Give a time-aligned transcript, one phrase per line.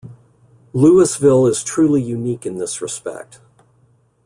[0.73, 3.39] Lewisville is truly unique in this respect.